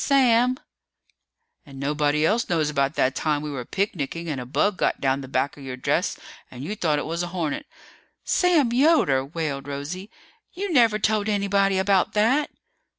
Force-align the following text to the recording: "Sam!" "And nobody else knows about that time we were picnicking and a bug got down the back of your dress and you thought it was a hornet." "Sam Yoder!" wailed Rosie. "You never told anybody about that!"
"Sam!" 0.03 0.57
"And 1.63 1.79
nobody 1.79 2.25
else 2.25 2.49
knows 2.49 2.71
about 2.71 2.95
that 2.95 3.13
time 3.13 3.43
we 3.43 3.51
were 3.51 3.65
picnicking 3.65 4.29
and 4.29 4.41
a 4.41 4.47
bug 4.47 4.77
got 4.77 4.99
down 4.99 5.21
the 5.21 5.27
back 5.27 5.57
of 5.57 5.63
your 5.63 5.77
dress 5.77 6.17
and 6.49 6.63
you 6.63 6.75
thought 6.75 6.97
it 6.97 7.05
was 7.05 7.21
a 7.21 7.27
hornet." 7.27 7.67
"Sam 8.23 8.71
Yoder!" 8.73 9.23
wailed 9.23 9.67
Rosie. 9.67 10.09
"You 10.53 10.73
never 10.73 10.97
told 10.97 11.29
anybody 11.29 11.77
about 11.77 12.13
that!" 12.13 12.49